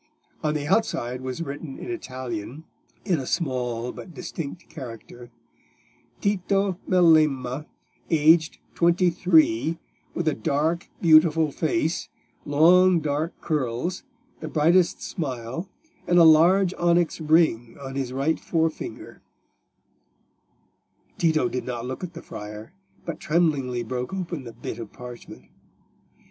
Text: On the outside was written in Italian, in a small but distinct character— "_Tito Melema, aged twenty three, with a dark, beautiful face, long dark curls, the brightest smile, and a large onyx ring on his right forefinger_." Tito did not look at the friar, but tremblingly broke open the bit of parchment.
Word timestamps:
On 0.41 0.55
the 0.55 0.65
outside 0.65 1.21
was 1.21 1.43
written 1.43 1.77
in 1.77 1.91
Italian, 1.91 2.63
in 3.05 3.19
a 3.19 3.27
small 3.27 3.91
but 3.91 4.15
distinct 4.15 4.67
character— 4.67 5.29
"_Tito 6.23 6.79
Melema, 6.89 7.67
aged 8.09 8.57
twenty 8.73 9.11
three, 9.11 9.77
with 10.15 10.27
a 10.27 10.33
dark, 10.33 10.89
beautiful 11.01 11.51
face, 11.51 12.09
long 12.45 12.99
dark 12.99 13.39
curls, 13.41 14.03
the 14.39 14.47
brightest 14.47 15.03
smile, 15.03 15.69
and 16.07 16.17
a 16.17 16.23
large 16.23 16.73
onyx 16.79 17.21
ring 17.21 17.77
on 17.79 17.93
his 17.93 18.11
right 18.11 18.37
forefinger_." 18.37 19.19
Tito 21.19 21.47
did 21.47 21.63
not 21.65 21.85
look 21.85 22.03
at 22.03 22.13
the 22.15 22.23
friar, 22.23 22.73
but 23.05 23.19
tremblingly 23.19 23.83
broke 23.83 24.15
open 24.15 24.45
the 24.45 24.53
bit 24.53 24.79
of 24.79 24.91
parchment. 24.91 25.45